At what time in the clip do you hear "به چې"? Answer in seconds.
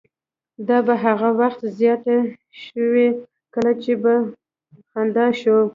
3.73-3.91